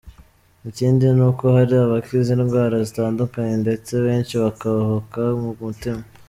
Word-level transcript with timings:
Ikindi 0.69 1.05
ni 1.15 1.23
uko 1.29 1.43
hari 1.55 1.75
abakize 1.85 2.29
indwara 2.35 2.75
zitandukanye 2.87 3.55
ndetse 3.63 3.91
benshi 4.05 4.33
bakahoka 4.43 5.21
mu 5.41 5.51
mutima. 5.63 6.03